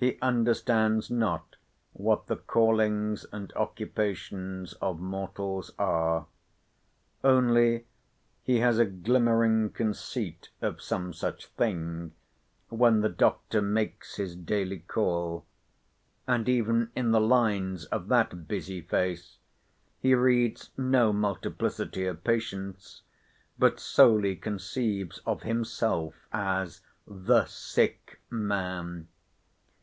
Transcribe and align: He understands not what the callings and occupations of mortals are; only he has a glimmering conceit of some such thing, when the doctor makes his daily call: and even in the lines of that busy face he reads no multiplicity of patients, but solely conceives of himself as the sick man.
He 0.00 0.16
understands 0.22 1.10
not 1.10 1.56
what 1.92 2.28
the 2.28 2.36
callings 2.36 3.26
and 3.32 3.52
occupations 3.56 4.72
of 4.74 5.00
mortals 5.00 5.72
are; 5.76 6.26
only 7.24 7.84
he 8.44 8.60
has 8.60 8.78
a 8.78 8.84
glimmering 8.84 9.70
conceit 9.70 10.50
of 10.62 10.80
some 10.80 11.12
such 11.12 11.46
thing, 11.46 12.12
when 12.68 13.00
the 13.00 13.08
doctor 13.08 13.60
makes 13.60 14.14
his 14.18 14.36
daily 14.36 14.78
call: 14.78 15.44
and 16.28 16.48
even 16.48 16.92
in 16.94 17.10
the 17.10 17.20
lines 17.20 17.84
of 17.86 18.06
that 18.06 18.46
busy 18.46 18.80
face 18.80 19.38
he 19.98 20.14
reads 20.14 20.70
no 20.76 21.12
multiplicity 21.12 22.06
of 22.06 22.22
patients, 22.22 23.02
but 23.58 23.80
solely 23.80 24.36
conceives 24.36 25.18
of 25.26 25.42
himself 25.42 26.14
as 26.32 26.82
the 27.04 27.46
sick 27.46 28.20
man. 28.30 29.08